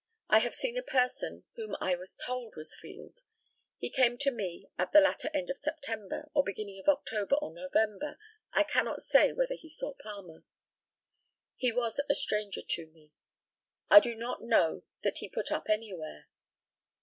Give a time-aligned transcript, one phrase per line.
[0.29, 3.19] I have seen a person whom I was told was Field.
[3.77, 7.53] He came to me at the latter end of September, or beginning of October or
[7.53, 8.17] November.
[8.51, 10.43] I cannot say whether he saw Palmer.
[11.55, 13.11] He was a stranger to me.
[13.91, 16.27] I do not know that he put up anywhere.